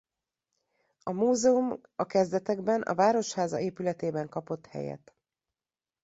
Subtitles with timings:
[1.03, 5.15] A múzeum a kezdetekben a városháza épületében kapott helyet.